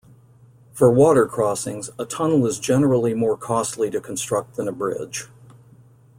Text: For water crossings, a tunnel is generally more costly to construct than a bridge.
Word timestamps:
For 0.73 0.89
water 0.91 1.27
crossings, 1.27 1.91
a 1.99 2.05
tunnel 2.05 2.47
is 2.47 2.57
generally 2.57 3.13
more 3.13 3.37
costly 3.37 3.91
to 3.91 4.01
construct 4.01 4.55
than 4.55 4.67
a 4.67 4.71
bridge. 4.71 5.27